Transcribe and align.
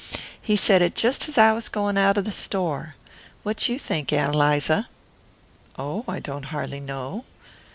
He 0.41 0.55
said 0.55 0.81
it 0.81 0.95
just 0.95 1.27
as 1.29 1.37
I 1.37 1.51
was 1.53 1.69
going 1.69 1.95
out 1.95 2.17
of 2.17 2.25
the 2.25 2.31
store. 2.31 2.95
What 3.43 3.69
you 3.69 3.77
think, 3.77 4.11
Ann 4.11 4.31
Eliza?" 4.33 4.87
"Oh, 5.77 6.03
I 6.07 6.19
don't 6.19 6.45
har'ly 6.45 6.79
know." 6.79 7.23